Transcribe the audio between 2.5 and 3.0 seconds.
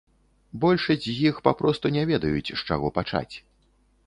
чаго